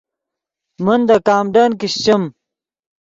من 0.85 0.99
دے 1.07 1.17
کامڈن 1.27 1.71
کیشچیم 1.79 2.23